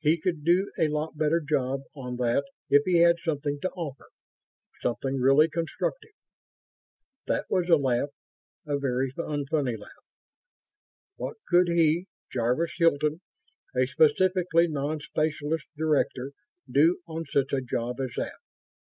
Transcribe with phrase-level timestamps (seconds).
[0.00, 4.10] He could do a lot better job on that if he had something to offer...
[4.82, 6.10] something really constructive....
[7.26, 8.10] That was a laugh.
[8.66, 10.04] A very unfunny laugh.
[11.16, 13.22] What could he, Jarvis Hilton,
[13.74, 16.32] a specifically non specialist director,
[16.70, 18.34] do on such a job as that?